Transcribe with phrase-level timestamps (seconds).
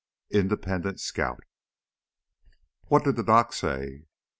[0.31, 1.43] 15 Independent Scout
[2.87, 4.07] "What did the doc say?"